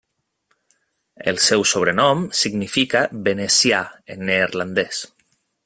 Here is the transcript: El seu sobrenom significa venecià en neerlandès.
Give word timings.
El 1.31 1.37
seu 1.47 1.65
sobrenom 1.71 2.25
significa 2.39 3.03
venecià 3.29 3.83
en 4.15 4.25
neerlandès. 4.31 5.05